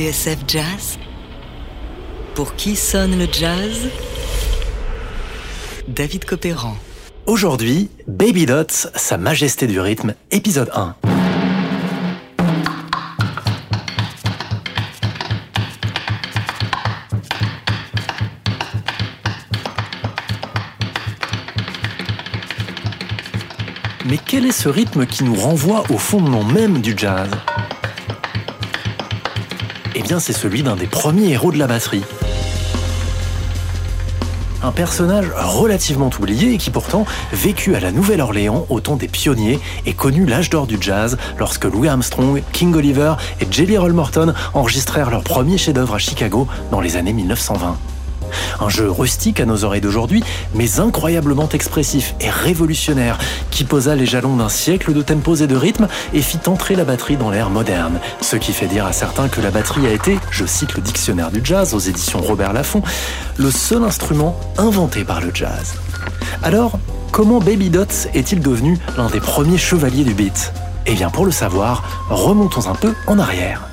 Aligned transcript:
TSF 0.00 0.38
Jazz 0.48 0.98
Pour 2.34 2.54
qui 2.54 2.74
sonne 2.74 3.18
le 3.18 3.26
jazz? 3.30 3.90
David 5.88 6.24
Copéran. 6.24 6.74
Aujourd'hui, 7.26 7.90
Baby 8.06 8.46
Dots, 8.46 8.88
Sa 8.94 9.18
Majesté 9.18 9.66
du 9.66 9.78
rythme, 9.78 10.14
épisode 10.30 10.70
1. 10.72 10.96
Mais 24.06 24.16
quel 24.24 24.46
est 24.46 24.52
ce 24.52 24.70
rythme 24.70 25.04
qui 25.04 25.24
nous 25.24 25.34
renvoie 25.34 25.84
au 25.90 25.98
fondement 25.98 26.42
même 26.42 26.80
du 26.80 26.94
jazz? 26.96 27.28
C'est 30.18 30.32
celui 30.32 30.62
d'un 30.62 30.74
des 30.74 30.86
premiers 30.86 31.30
héros 31.30 31.52
de 31.52 31.58
la 31.58 31.68
batterie. 31.68 32.02
Un 34.62 34.72
personnage 34.72 35.26
relativement 35.36 36.10
oublié 36.18 36.52
et 36.52 36.58
qui 36.58 36.70
pourtant 36.70 37.06
vécut 37.32 37.76
à 37.76 37.80
la 37.80 37.92
Nouvelle-Orléans 37.92 38.66
au 38.68 38.80
temps 38.80 38.96
des 38.96 39.08
pionniers 39.08 39.60
et 39.86 39.94
connu 39.94 40.26
l'âge 40.26 40.50
d'or 40.50 40.66
du 40.66 40.78
jazz 40.80 41.16
lorsque 41.38 41.64
Louis 41.64 41.88
Armstrong, 41.88 42.42
King 42.52 42.74
Oliver 42.74 43.14
et 43.40 43.46
Jelly 43.50 43.78
Roll 43.78 43.92
Morton 43.92 44.34
enregistrèrent 44.52 45.10
leur 45.10 45.22
premier 45.22 45.56
chef-d'œuvre 45.56 45.94
à 45.94 45.98
Chicago 45.98 46.48
dans 46.70 46.80
les 46.80 46.96
années 46.96 47.12
1920. 47.12 47.78
Un 48.60 48.68
jeu 48.68 48.90
rustique 48.90 49.40
à 49.40 49.46
nos 49.46 49.64
oreilles 49.64 49.80
d'aujourd'hui, 49.80 50.22
mais 50.54 50.80
incroyablement 50.80 51.48
expressif 51.48 52.14
et 52.20 52.30
révolutionnaire, 52.30 53.18
qui 53.50 53.64
posa 53.64 53.94
les 53.94 54.06
jalons 54.06 54.36
d'un 54.36 54.48
siècle 54.48 54.92
de 54.92 55.02
tempos 55.02 55.36
et 55.36 55.46
de 55.46 55.56
rythmes 55.56 55.88
et 56.12 56.22
fit 56.22 56.40
entrer 56.46 56.76
la 56.76 56.84
batterie 56.84 57.16
dans 57.16 57.30
l'ère 57.30 57.50
moderne. 57.50 58.00
Ce 58.20 58.36
qui 58.36 58.52
fait 58.52 58.66
dire 58.66 58.86
à 58.86 58.92
certains 58.92 59.28
que 59.28 59.40
la 59.40 59.50
batterie 59.50 59.86
a 59.86 59.92
été, 59.92 60.18
je 60.30 60.44
cite 60.44 60.74
le 60.74 60.82
dictionnaire 60.82 61.30
du 61.30 61.40
jazz 61.42 61.74
aux 61.74 61.78
éditions 61.78 62.20
Robert 62.20 62.52
Laffont, 62.52 62.82
le 63.36 63.50
seul 63.50 63.82
instrument 63.84 64.38
inventé 64.58 65.04
par 65.04 65.20
le 65.20 65.30
jazz. 65.32 65.74
Alors, 66.42 66.78
comment 67.12 67.38
Baby 67.38 67.70
Dots 67.70 68.08
est-il 68.14 68.40
devenu 68.40 68.78
l'un 68.96 69.08
des 69.08 69.20
premiers 69.20 69.58
chevaliers 69.58 70.04
du 70.04 70.14
beat? 70.14 70.52
Eh 70.86 70.94
bien, 70.94 71.10
pour 71.10 71.24
le 71.24 71.32
savoir, 71.32 71.82
remontons 72.08 72.68
un 72.68 72.74
peu 72.74 72.94
en 73.06 73.18
arrière. 73.18 73.69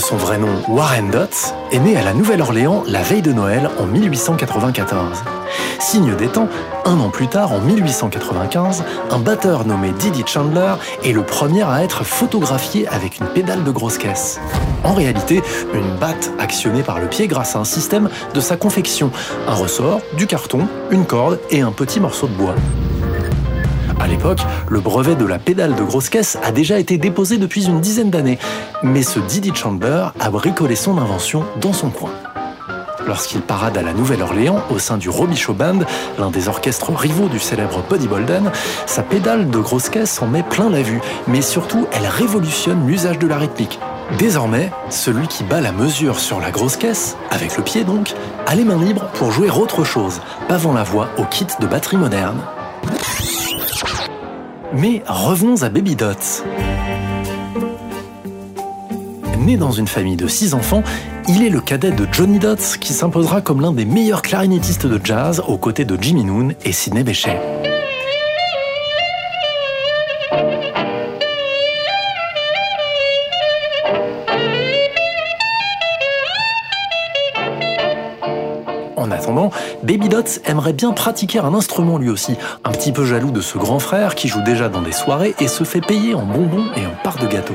Son 0.00 0.16
vrai 0.16 0.38
nom 0.38 0.48
Warren 0.68 1.10
Dots, 1.10 1.54
est 1.72 1.78
né 1.78 1.96
à 1.96 2.02
la 2.02 2.14
Nouvelle-Orléans 2.14 2.82
la 2.86 3.02
veille 3.02 3.22
de 3.22 3.32
Noël 3.32 3.70
en 3.78 3.86
1894. 3.86 5.22
Signe 5.78 6.14
des 6.16 6.28
temps, 6.28 6.48
un 6.84 6.98
an 7.00 7.10
plus 7.10 7.28
tard, 7.28 7.52
en 7.52 7.60
1895, 7.60 8.82
un 9.10 9.18
batteur 9.18 9.66
nommé 9.66 9.92
Didi 9.92 10.24
Chandler 10.26 10.74
est 11.04 11.12
le 11.12 11.22
premier 11.22 11.62
à 11.62 11.82
être 11.84 12.04
photographié 12.04 12.88
avec 12.88 13.18
une 13.18 13.26
pédale 13.26 13.62
de 13.62 13.70
grosse 13.70 13.98
caisse. 13.98 14.40
En 14.84 14.94
réalité, 14.94 15.42
une 15.74 15.96
batte 15.96 16.30
actionnée 16.38 16.82
par 16.82 16.98
le 16.98 17.06
pied 17.06 17.26
grâce 17.26 17.54
à 17.54 17.58
un 17.58 17.64
système 17.64 18.08
de 18.32 18.40
sa 18.40 18.56
confection, 18.56 19.10
un 19.46 19.54
ressort, 19.54 20.00
du 20.16 20.26
carton, 20.26 20.66
une 20.90 21.04
corde 21.04 21.38
et 21.50 21.60
un 21.60 21.72
petit 21.72 22.00
morceau 22.00 22.26
de 22.26 22.34
bois. 22.34 22.54
L'époque, 24.10 24.40
le 24.68 24.80
brevet 24.80 25.14
de 25.14 25.24
la 25.24 25.38
pédale 25.38 25.76
de 25.76 25.82
grosse 25.84 26.08
caisse 26.08 26.36
a 26.42 26.50
déjà 26.50 26.80
été 26.80 26.98
déposé 26.98 27.38
depuis 27.38 27.66
une 27.66 27.80
dizaine 27.80 28.10
d'années, 28.10 28.38
mais 28.82 29.04
ce 29.04 29.20
Didi 29.20 29.52
Chandler 29.54 30.06
a 30.18 30.30
bricolé 30.30 30.74
son 30.74 30.98
invention 30.98 31.44
dans 31.60 31.72
son 31.72 31.90
coin. 31.90 32.10
Lorsqu'il 33.06 33.40
parade 33.40 33.78
à 33.78 33.82
la 33.82 33.92
Nouvelle-Orléans 33.92 34.62
au 34.70 34.78
sein 34.80 34.98
du 34.98 35.08
Robichaud 35.08 35.54
Band, 35.54 35.80
l'un 36.18 36.30
des 36.30 36.48
orchestres 36.48 36.92
rivaux 36.92 37.28
du 37.28 37.38
célèbre 37.38 37.82
Buddy 37.88 38.08
Bolden, 38.08 38.50
sa 38.86 39.02
pédale 39.02 39.48
de 39.48 39.58
grosse 39.58 39.88
caisse 39.88 40.20
en 40.20 40.26
met 40.26 40.42
plein 40.42 40.70
la 40.70 40.82
vue, 40.82 41.00
mais 41.28 41.40
surtout 41.40 41.86
elle 41.92 42.06
révolutionne 42.06 42.86
l'usage 42.86 43.18
de 43.18 43.28
la 43.28 43.38
rythmique. 43.38 43.78
Désormais, 44.18 44.72
celui 44.90 45.28
qui 45.28 45.44
bat 45.44 45.60
la 45.60 45.72
mesure 45.72 46.18
sur 46.18 46.40
la 46.40 46.50
grosse 46.50 46.76
caisse, 46.76 47.16
avec 47.30 47.56
le 47.56 47.62
pied 47.62 47.84
donc, 47.84 48.12
a 48.46 48.56
les 48.56 48.64
mains 48.64 48.82
libres 48.82 49.06
pour 49.14 49.30
jouer 49.30 49.50
autre 49.50 49.84
chose, 49.84 50.20
pavant 50.48 50.72
la 50.72 50.82
voix 50.82 51.08
au 51.16 51.24
kit 51.24 51.46
de 51.60 51.66
batterie 51.66 51.96
moderne. 51.96 52.40
Mais 54.72 55.02
revenons 55.06 55.62
à 55.62 55.68
Baby 55.68 55.96
Dots. 55.96 56.44
Né 59.38 59.56
dans 59.56 59.72
une 59.72 59.88
famille 59.88 60.16
de 60.16 60.28
six 60.28 60.54
enfants, 60.54 60.82
il 61.28 61.42
est 61.44 61.48
le 61.48 61.60
cadet 61.60 61.90
de 61.90 62.06
Johnny 62.12 62.38
Dots 62.38 62.78
qui 62.80 62.92
s'imposera 62.92 63.40
comme 63.40 63.60
l'un 63.60 63.72
des 63.72 63.84
meilleurs 63.84 64.22
clarinettistes 64.22 64.86
de 64.86 65.00
jazz 65.02 65.42
aux 65.46 65.58
côtés 65.58 65.84
de 65.84 65.98
Jimmy 66.00 66.24
Noon 66.24 66.54
et 66.64 66.72
Sidney 66.72 67.02
Bechet. 67.02 67.69
Baby 79.82 80.08
Dots 80.08 80.40
aimerait 80.44 80.72
bien 80.72 80.92
pratiquer 80.92 81.38
un 81.38 81.54
instrument 81.54 81.98
lui 81.98 82.10
aussi, 82.10 82.36
un 82.64 82.70
petit 82.70 82.92
peu 82.92 83.04
jaloux 83.04 83.30
de 83.30 83.40
ce 83.40 83.58
grand 83.58 83.78
frère 83.78 84.14
qui 84.14 84.28
joue 84.28 84.42
déjà 84.42 84.68
dans 84.68 84.82
des 84.82 84.92
soirées 84.92 85.34
et 85.40 85.48
se 85.48 85.64
fait 85.64 85.80
payer 85.80 86.14
en 86.14 86.22
bonbons 86.22 86.66
et 86.76 86.86
en 86.86 87.02
parts 87.02 87.18
de 87.18 87.26
gâteau. 87.26 87.54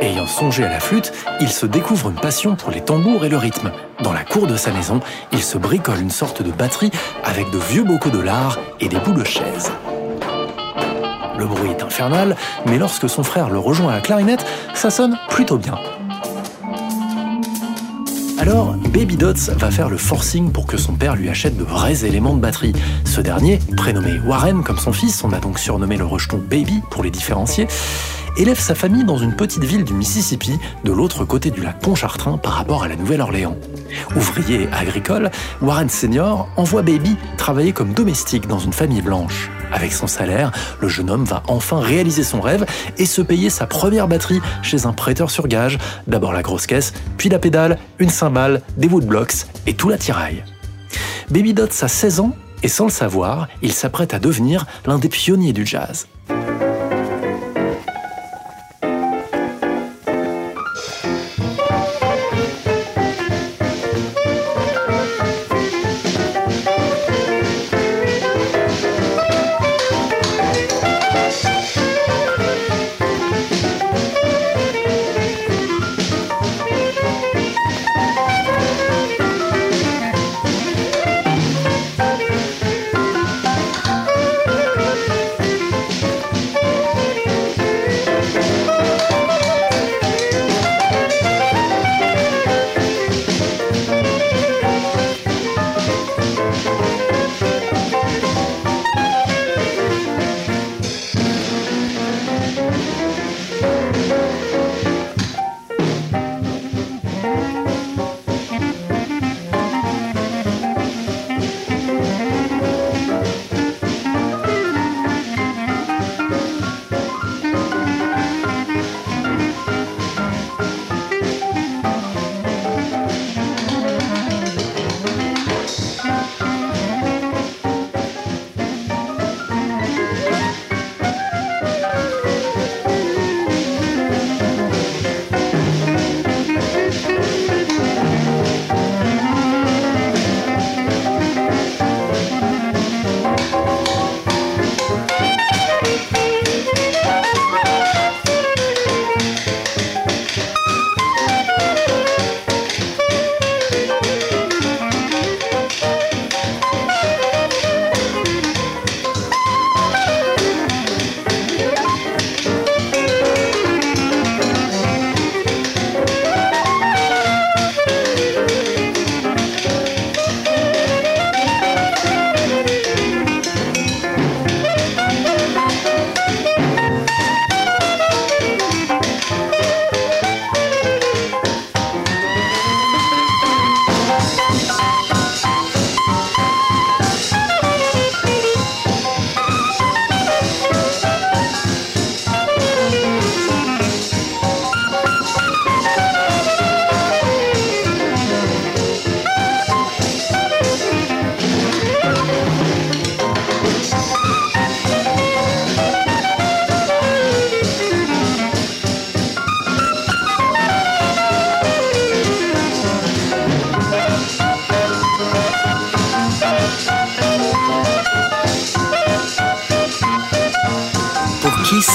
Ayant 0.00 0.26
songé 0.26 0.64
à 0.64 0.68
la 0.68 0.80
flûte, 0.80 1.12
il 1.40 1.48
se 1.48 1.64
découvre 1.64 2.10
une 2.10 2.16
passion 2.16 2.56
pour 2.56 2.70
les 2.70 2.82
tambours 2.82 3.24
et 3.24 3.30
le 3.30 3.38
rythme. 3.38 3.70
Dans 4.02 4.12
la 4.12 4.22
cour 4.22 4.46
de 4.46 4.56
sa 4.56 4.70
maison, 4.70 5.00
il 5.32 5.42
se 5.42 5.56
bricole 5.56 6.00
une 6.00 6.10
sorte 6.10 6.42
de 6.42 6.52
batterie 6.52 6.90
avec 7.24 7.50
de 7.50 7.58
vieux 7.58 7.84
bocaux 7.84 8.10
de 8.10 8.20
lard 8.20 8.58
et 8.80 8.88
des 8.88 8.98
bouts 8.98 9.14
de 9.14 9.24
chaise. 9.24 9.72
Le 11.38 11.46
bruit 11.46 11.70
est 11.70 11.82
infernal, 11.82 12.36
mais 12.66 12.78
lorsque 12.78 13.08
son 13.08 13.22
frère 13.22 13.48
le 13.48 13.58
rejoint 13.58 13.92
à 13.92 13.94
la 13.96 14.00
clarinette, 14.00 14.44
ça 14.74 14.90
sonne 14.90 15.18
plutôt 15.30 15.56
bien. 15.56 15.74
Alors, 18.46 18.74
Baby 18.92 19.16
Dots 19.16 19.54
va 19.56 19.70
faire 19.70 19.88
le 19.88 19.96
forcing 19.96 20.52
pour 20.52 20.66
que 20.66 20.76
son 20.76 20.92
père 20.92 21.16
lui 21.16 21.30
achète 21.30 21.56
de 21.56 21.64
vrais 21.64 22.04
éléments 22.04 22.34
de 22.34 22.40
batterie. 22.40 22.74
Ce 23.06 23.22
dernier, 23.22 23.58
prénommé 23.74 24.18
Warren 24.18 24.62
comme 24.62 24.76
son 24.76 24.92
fils, 24.92 25.24
on 25.24 25.32
a 25.32 25.38
donc 25.38 25.58
surnommé 25.58 25.96
le 25.96 26.04
rejeton 26.04 26.36
Baby 26.36 26.82
pour 26.90 27.02
les 27.02 27.10
différencier, 27.10 27.66
élève 28.36 28.58
sa 28.58 28.74
famille 28.74 29.04
dans 29.04 29.18
une 29.18 29.34
petite 29.34 29.64
ville 29.64 29.84
du 29.84 29.94
Mississippi, 29.94 30.58
de 30.84 30.92
l'autre 30.92 31.24
côté 31.24 31.50
du 31.50 31.60
lac 31.60 31.80
Pontchartrain 31.80 32.38
par 32.38 32.52
rapport 32.52 32.82
à 32.82 32.88
la 32.88 32.96
Nouvelle-Orléans. 32.96 33.56
Ouvrier 34.16 34.68
agricole, 34.72 35.30
Warren 35.62 35.88
Senior 35.88 36.48
envoie 36.56 36.82
Baby 36.82 37.16
travailler 37.36 37.72
comme 37.72 37.92
domestique 37.92 38.46
dans 38.46 38.58
une 38.58 38.72
famille 38.72 39.02
blanche. 39.02 39.50
Avec 39.72 39.92
son 39.92 40.06
salaire, 40.06 40.52
le 40.80 40.88
jeune 40.88 41.10
homme 41.10 41.24
va 41.24 41.42
enfin 41.48 41.80
réaliser 41.80 42.22
son 42.22 42.40
rêve 42.40 42.64
et 42.98 43.06
se 43.06 43.22
payer 43.22 43.50
sa 43.50 43.66
première 43.66 44.08
batterie 44.08 44.40
chez 44.62 44.86
un 44.86 44.92
prêteur 44.92 45.30
sur 45.30 45.48
gage. 45.48 45.78
D'abord 46.06 46.32
la 46.32 46.42
grosse 46.42 46.66
caisse, 46.66 46.92
puis 47.16 47.28
la 47.28 47.38
pédale, 47.38 47.78
une 47.98 48.10
cymbale, 48.10 48.62
des 48.76 48.88
woodblocks 48.88 49.46
et 49.66 49.74
tout 49.74 49.88
l'attirail. 49.88 50.44
Baby 51.30 51.54
Dots 51.54 51.82
a 51.82 51.88
16 51.88 52.20
ans 52.20 52.36
et 52.62 52.68
sans 52.68 52.84
le 52.84 52.90
savoir, 52.90 53.48
il 53.62 53.72
s'apprête 53.72 54.14
à 54.14 54.18
devenir 54.18 54.66
l'un 54.86 54.98
des 54.98 55.08
pionniers 55.08 55.52
du 55.52 55.66
jazz. 55.66 56.06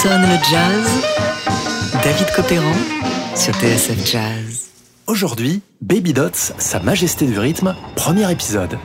Sonne 0.01 0.22
le 0.22 0.38
jazz 0.50 0.88
David 2.01 2.28
Copéran 2.34 2.72
sur 3.36 3.54
TSF 3.56 4.06
Jazz. 4.06 4.69
Aujourd'hui, 5.07 5.62
Baby 5.81 6.13
Dots, 6.13 6.54
Sa 6.57 6.80
Majesté 6.80 7.25
du 7.25 7.38
rythme, 7.38 7.75
premier 7.98 8.31
épisode. 8.31 8.78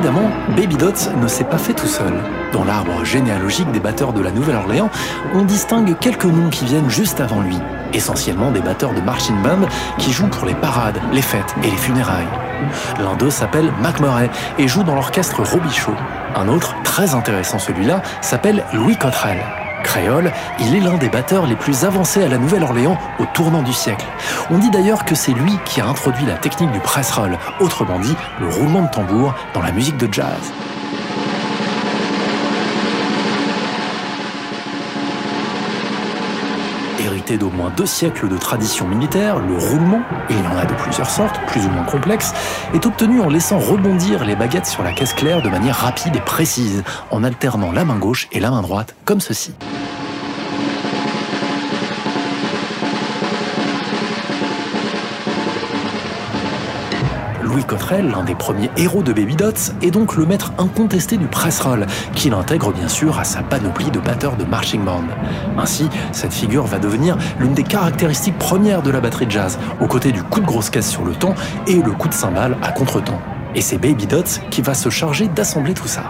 Évidemment, 0.00 0.30
Baby 0.56 0.76
Dots 0.76 1.12
ne 1.20 1.28
s'est 1.28 1.44
pas 1.44 1.58
fait 1.58 1.74
tout 1.74 1.86
seul. 1.86 2.14
Dans 2.54 2.64
l'arbre 2.64 3.04
généalogique 3.04 3.70
des 3.70 3.80
batteurs 3.80 4.14
de 4.14 4.22
la 4.22 4.30
Nouvelle-Orléans, 4.30 4.88
on 5.34 5.42
distingue 5.42 5.94
quelques 5.98 6.24
noms 6.24 6.48
qui 6.48 6.64
viennent 6.64 6.88
juste 6.88 7.20
avant 7.20 7.42
lui, 7.42 7.58
essentiellement 7.92 8.50
des 8.50 8.62
batteurs 8.62 8.94
de 8.94 9.00
marching 9.02 9.36
band 9.42 9.68
qui 9.98 10.10
jouent 10.10 10.28
pour 10.28 10.46
les 10.46 10.54
parades, 10.54 10.98
les 11.12 11.20
fêtes 11.20 11.54
et 11.62 11.70
les 11.70 11.76
funérailles. 11.76 12.24
L'un 12.98 13.14
d'eux 13.16 13.28
s'appelle 13.28 13.70
Mac 13.82 14.00
Murray 14.00 14.30
et 14.58 14.68
joue 14.68 14.84
dans 14.84 14.94
l'orchestre 14.94 15.42
Robichaud. 15.42 15.92
Un 16.34 16.48
autre, 16.48 16.74
très 16.82 17.14
intéressant 17.14 17.58
celui-là, 17.58 18.00
s'appelle 18.22 18.64
Louis 18.72 18.96
Cottrell. 18.96 19.59
Créole, 19.82 20.32
il 20.60 20.74
est 20.74 20.80
l'un 20.80 20.96
des 20.96 21.08
batteurs 21.08 21.46
les 21.46 21.56
plus 21.56 21.84
avancés 21.84 22.22
à 22.22 22.28
la 22.28 22.38
Nouvelle-Orléans 22.38 22.98
au 23.18 23.24
tournant 23.26 23.62
du 23.62 23.72
siècle. 23.72 24.06
On 24.50 24.58
dit 24.58 24.70
d'ailleurs 24.70 25.04
que 25.04 25.14
c'est 25.14 25.32
lui 25.32 25.52
qui 25.64 25.80
a 25.80 25.86
introduit 25.86 26.26
la 26.26 26.36
technique 26.36 26.72
du 26.72 26.80
press 26.80 27.10
roll, 27.12 27.38
autrement 27.60 27.98
dit 27.98 28.16
le 28.40 28.48
roulement 28.48 28.82
de 28.82 28.90
tambour, 28.90 29.34
dans 29.54 29.62
la 29.62 29.72
musique 29.72 29.96
de 29.96 30.12
jazz. 30.12 30.52
D'au 37.38 37.48
moins 37.48 37.70
deux 37.76 37.86
siècles 37.86 38.28
de 38.28 38.36
tradition 38.36 38.88
militaire, 38.88 39.38
le 39.38 39.56
roulement, 39.56 40.02
et 40.28 40.34
il 40.34 40.46
en 40.48 40.58
a 40.58 40.64
de 40.64 40.74
plusieurs 40.74 41.08
sortes, 41.08 41.40
plus 41.46 41.64
ou 41.64 41.70
moins 41.70 41.84
complexes, 41.84 42.34
est 42.74 42.84
obtenu 42.86 43.20
en 43.20 43.28
laissant 43.28 43.60
rebondir 43.60 44.24
les 44.24 44.34
baguettes 44.34 44.66
sur 44.66 44.82
la 44.82 44.90
caisse 44.90 45.14
claire 45.14 45.40
de 45.40 45.48
manière 45.48 45.76
rapide 45.76 46.16
et 46.16 46.20
précise, 46.20 46.82
en 47.12 47.22
alternant 47.22 47.70
la 47.70 47.84
main 47.84 47.98
gauche 47.98 48.26
et 48.32 48.40
la 48.40 48.50
main 48.50 48.62
droite, 48.62 48.96
comme 49.04 49.20
ceci. 49.20 49.54
Louis 57.50 57.64
Cottrell, 57.64 58.08
l'un 58.10 58.22
des 58.22 58.36
premiers 58.36 58.70
héros 58.76 59.02
de 59.02 59.12
Baby 59.12 59.34
Dots, 59.34 59.72
est 59.82 59.90
donc 59.90 60.14
le 60.14 60.24
maître 60.24 60.52
incontesté 60.58 61.16
du 61.16 61.26
press 61.26 61.60
roll, 61.60 61.86
qu'il 62.14 62.32
intègre 62.32 62.72
bien 62.72 62.86
sûr 62.86 63.18
à 63.18 63.24
sa 63.24 63.42
panoplie 63.42 63.90
de 63.90 63.98
batteurs 63.98 64.36
de 64.36 64.44
marching 64.44 64.84
band. 64.84 65.02
Ainsi, 65.58 65.88
cette 66.12 66.32
figure 66.32 66.64
va 66.66 66.78
devenir 66.78 67.18
l'une 67.40 67.54
des 67.54 67.64
caractéristiques 67.64 68.38
premières 68.38 68.82
de 68.82 68.90
la 68.90 69.00
batterie 69.00 69.26
de 69.26 69.32
jazz, 69.32 69.58
aux 69.80 69.88
côtés 69.88 70.12
du 70.12 70.22
coup 70.22 70.40
de 70.40 70.46
grosse 70.46 70.70
caisse 70.70 70.88
sur 70.88 71.04
le 71.04 71.12
temps 71.12 71.34
et 71.66 71.82
le 71.82 71.90
coup 71.90 72.08
de 72.08 72.14
cymbale 72.14 72.56
à 72.62 72.70
contre-temps. 72.70 73.20
Et 73.56 73.60
c'est 73.60 73.78
Baby 73.78 74.06
Dots 74.06 74.40
qui 74.50 74.62
va 74.62 74.74
se 74.74 74.88
charger 74.88 75.26
d'assembler 75.26 75.74
tout 75.74 75.88
ça. 75.88 76.04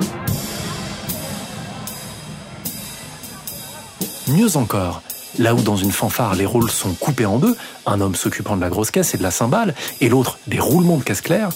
Mieux 4.28 4.56
encore, 4.56 5.02
Là 5.38 5.54
où 5.54 5.62
dans 5.62 5.76
une 5.76 5.92
fanfare 5.92 6.34
les 6.34 6.46
rôles 6.46 6.70
sont 6.70 6.94
coupés 6.94 7.26
en 7.26 7.38
deux, 7.38 7.56
un 7.86 8.00
homme 8.00 8.14
s'occupant 8.14 8.56
de 8.56 8.60
la 8.60 8.68
grosse 8.68 8.90
caisse 8.90 9.14
et 9.14 9.18
de 9.18 9.22
la 9.22 9.30
cymbale, 9.30 9.74
et 10.00 10.08
l'autre 10.08 10.38
des 10.46 10.58
roulements 10.58 10.96
de 10.96 11.04
caisse 11.04 11.20
claire, 11.20 11.50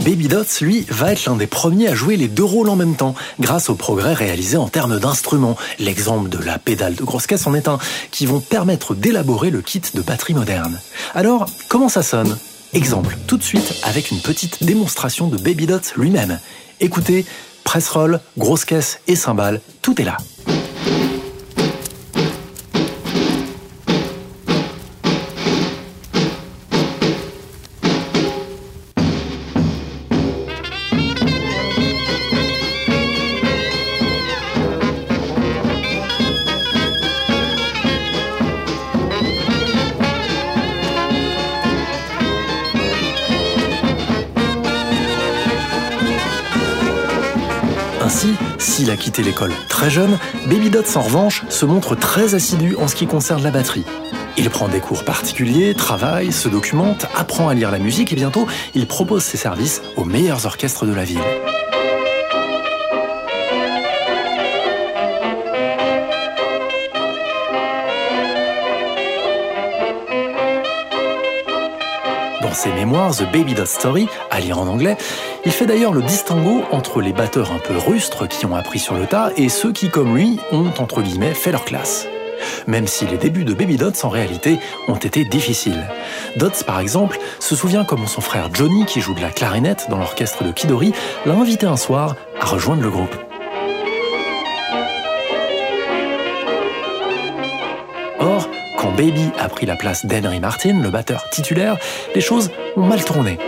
Baby 0.00 0.28
Dots, 0.28 0.44
lui, 0.60 0.84
va 0.88 1.12
être 1.12 1.26
l'un 1.26 1.36
des 1.36 1.46
premiers 1.46 1.88
à 1.88 1.94
jouer 1.94 2.16
les 2.16 2.28
deux 2.28 2.44
rôles 2.44 2.68
en 2.68 2.76
même 2.76 2.96
temps, 2.96 3.14
grâce 3.38 3.70
aux 3.70 3.74
progrès 3.74 4.14
réalisés 4.14 4.56
en 4.56 4.68
termes 4.68 4.98
d'instruments. 4.98 5.56
L'exemple 5.78 6.28
de 6.28 6.38
la 6.38 6.58
pédale 6.58 6.94
de 6.94 7.04
grosse 7.04 7.26
caisse 7.26 7.46
en 7.46 7.54
est 7.54 7.68
un, 7.68 7.78
qui 8.10 8.26
vont 8.26 8.40
permettre 8.40 8.94
d'élaborer 8.94 9.50
le 9.50 9.62
kit 9.62 9.82
de 9.94 10.02
batterie 10.02 10.34
moderne. 10.34 10.78
Alors, 11.14 11.46
comment 11.68 11.88
ça 11.88 12.02
sonne? 12.02 12.36
Exemple, 12.72 13.16
tout 13.26 13.36
de 13.36 13.42
suite 13.42 13.74
avec 13.82 14.10
une 14.10 14.20
petite 14.20 14.62
démonstration 14.62 15.26
de 15.28 15.36
Baby 15.36 15.66
Dots 15.66 15.80
lui-même. 15.96 16.38
Écoutez, 16.80 17.26
press 17.64 17.88
roll, 17.88 18.20
grosse 18.38 18.64
caisse 18.64 19.00
et 19.06 19.16
cymbale, 19.16 19.60
tout 19.82 20.00
est 20.00 20.04
là. 20.04 20.16
Ainsi, 48.12 48.34
s'il 48.58 48.90
a 48.90 48.96
quitté 48.96 49.22
l'école 49.22 49.52
très 49.68 49.88
jeune, 49.88 50.18
Baby 50.46 50.68
Dots 50.68 50.96
en 50.96 51.00
revanche 51.00 51.44
se 51.48 51.64
montre 51.64 51.94
très 51.94 52.34
assidu 52.34 52.74
en 52.74 52.88
ce 52.88 52.96
qui 52.96 53.06
concerne 53.06 53.40
la 53.44 53.52
batterie. 53.52 53.84
Il 54.36 54.50
prend 54.50 54.66
des 54.66 54.80
cours 54.80 55.04
particuliers, 55.04 55.74
travaille, 55.74 56.32
se 56.32 56.48
documente, 56.48 57.06
apprend 57.14 57.48
à 57.48 57.54
lire 57.54 57.70
la 57.70 57.78
musique 57.78 58.12
et 58.12 58.16
bientôt 58.16 58.48
il 58.74 58.88
propose 58.88 59.22
ses 59.22 59.36
services 59.36 59.80
aux 59.96 60.04
meilleurs 60.04 60.44
orchestres 60.44 60.86
de 60.86 60.92
la 60.92 61.04
ville. 61.04 61.20
Dans 72.50 72.56
ses 72.56 72.72
mémoires 72.72 73.14
The 73.14 73.30
Baby 73.30 73.54
Dot 73.54 73.68
Story, 73.68 74.08
à 74.28 74.40
lire 74.40 74.58
en 74.58 74.66
anglais, 74.66 74.96
il 75.44 75.52
fait 75.52 75.66
d'ailleurs 75.66 75.92
le 75.92 76.02
distinguo 76.02 76.64
entre 76.72 77.00
les 77.00 77.12
batteurs 77.12 77.52
un 77.52 77.60
peu 77.60 77.78
rustres 77.78 78.26
qui 78.26 78.44
ont 78.44 78.56
appris 78.56 78.80
sur 78.80 78.96
le 78.96 79.06
tas 79.06 79.30
et 79.36 79.48
ceux 79.48 79.70
qui, 79.70 79.88
comme 79.88 80.16
lui, 80.16 80.40
ont 80.50 80.72
entre 80.78 81.00
guillemets 81.00 81.32
fait 81.32 81.52
leur 81.52 81.64
classe. 81.64 82.08
Même 82.66 82.88
si 82.88 83.06
les 83.06 83.18
débuts 83.18 83.44
de 83.44 83.54
Baby 83.54 83.76
Dots 83.76 83.92
en 84.02 84.08
réalité 84.08 84.58
ont 84.88 84.96
été 84.96 85.24
difficiles. 85.24 85.86
Dots, 86.38 86.64
par 86.66 86.80
exemple, 86.80 87.20
se 87.38 87.54
souvient 87.54 87.84
comment 87.84 88.08
son 88.08 88.20
frère 88.20 88.50
Johnny, 88.52 88.84
qui 88.84 89.00
joue 89.00 89.14
de 89.14 89.20
la 89.20 89.30
clarinette 89.30 89.86
dans 89.88 89.98
l'orchestre 89.98 90.42
de 90.42 90.50
Kidori, 90.50 90.92
l'a 91.26 91.34
invité 91.34 91.66
un 91.66 91.76
soir 91.76 92.16
à 92.40 92.46
rejoindre 92.46 92.82
le 92.82 92.90
groupe. 92.90 93.14
Baby 98.96 99.30
a 99.38 99.48
pris 99.48 99.66
la 99.66 99.76
place 99.76 100.06
d'Henry 100.06 100.40
Martin, 100.40 100.80
le 100.80 100.90
batteur 100.90 101.28
titulaire, 101.30 101.76
les 102.14 102.20
choses 102.20 102.50
ont 102.76 102.86
mal 102.86 103.04
tourné. 103.04 103.38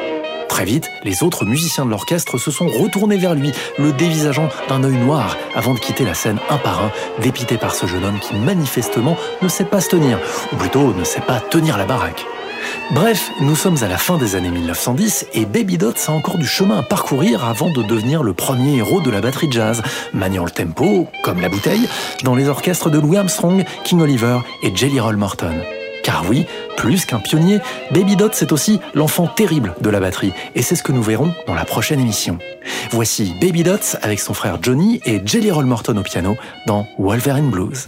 Très 0.49 0.64
vite, 0.64 0.90
les 1.02 1.22
autres 1.22 1.44
musiciens 1.44 1.87
de 1.87 1.90
l'orchestre 1.90 2.37
se 2.38 2.50
sont 2.50 2.66
retournés 2.66 3.16
vers 3.16 3.34
lui, 3.34 3.52
le 3.78 3.92
dévisageant 3.92 4.49
d'un 4.68 4.84
œil 4.84 4.96
noir, 4.96 5.37
avant 5.54 5.75
de 5.75 5.78
quitter 5.78 6.04
la 6.04 6.14
scène 6.14 6.38
un 6.50 6.58
par 6.58 6.84
un, 6.84 6.92
dépité 7.22 7.56
par 7.56 7.75
ce 7.75 7.87
jeune 7.87 8.04
homme 8.04 8.20
qui 8.20 8.34
manifestement 8.34 9.16
ne 9.40 9.49
sait 9.49 9.64
pas 9.64 9.80
se 9.80 9.88
tenir, 9.88 10.18
ou 10.52 10.56
plutôt 10.56 10.92
ne 10.92 11.04
sait 11.04 11.22
pas 11.22 11.40
tenir 11.40 11.78
la 11.78 11.87
baraque. 11.87 12.26
Bref, 12.90 13.30
nous 13.40 13.56
sommes 13.56 13.82
à 13.82 13.88
la 13.88 13.96
fin 13.96 14.18
des 14.18 14.36
années 14.36 14.50
1910 14.50 15.28
et 15.32 15.46
Baby 15.46 15.78
Dots 15.78 15.94
a 16.08 16.10
encore 16.10 16.36
du 16.36 16.46
chemin 16.46 16.80
à 16.80 16.82
parcourir 16.82 17.44
avant 17.44 17.70
de 17.70 17.82
devenir 17.82 18.22
le 18.22 18.34
premier 18.34 18.76
héros 18.76 19.00
de 19.00 19.10
la 19.10 19.22
batterie 19.22 19.50
jazz, 19.50 19.82
maniant 20.12 20.44
le 20.44 20.50
tempo, 20.50 21.08
comme 21.22 21.40
la 21.40 21.48
bouteille, 21.48 21.88
dans 22.22 22.34
les 22.34 22.48
orchestres 22.48 22.90
de 22.90 22.98
Louis 22.98 23.16
Armstrong, 23.16 23.64
King 23.84 24.00
Oliver 24.02 24.40
et 24.62 24.74
Jelly 24.74 25.00
Roll 25.00 25.16
Morton. 25.16 25.54
Car 26.02 26.24
oui, 26.28 26.46
plus 26.76 27.06
qu'un 27.06 27.20
pionnier, 27.20 27.60
Baby 27.92 28.16
Dots 28.16 28.30
c'est 28.32 28.52
aussi 28.52 28.80
l'enfant 28.92 29.26
terrible 29.26 29.74
de 29.80 29.88
la 29.88 30.00
batterie, 30.00 30.32
et 30.54 30.62
c'est 30.62 30.76
ce 30.76 30.82
que 30.82 30.92
nous 30.92 31.02
verrons 31.02 31.32
dans 31.46 31.54
la 31.54 31.64
prochaine 31.64 32.00
émission. 32.00 32.38
Voici 32.90 33.34
Baby 33.40 33.62
Dots 33.62 33.96
avec 34.02 34.20
son 34.20 34.34
frère 34.34 34.58
Johnny 34.60 35.00
et 35.06 35.22
Jelly 35.24 35.50
Roll 35.50 35.66
Morton 35.66 35.96
au 35.96 36.02
piano 36.02 36.36
dans 36.66 36.86
Wolverine 36.98 37.50
Blues. 37.50 37.86